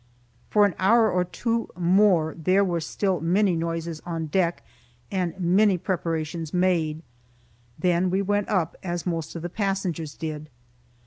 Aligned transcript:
For 0.49 0.65
an 0.65 0.73
hour 0.79 1.11
or 1.11 1.23
two 1.23 1.69
more 1.77 2.33
there 2.33 2.63
were 2.65 2.79
still 2.81 3.19
many 3.21 3.55
noises 3.55 4.01
on 4.03 4.25
deck, 4.25 4.65
and 5.11 5.39
many 5.39 5.77
preparations 5.77 6.55
made. 6.55 7.03
Then 7.77 8.09
we 8.09 8.23
went 8.23 8.49
up, 8.49 8.75
as 8.81 9.05
most 9.05 9.35
of 9.35 9.43
the 9.43 9.47
passengers 9.47 10.15
did. 10.15 10.49